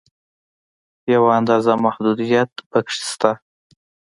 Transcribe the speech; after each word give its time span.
یوه 1.13 1.29
اندازه 1.39 1.73
محدودیت 1.85 2.51
په 2.71 2.79
کې 2.87 2.95
شته. 3.09 3.31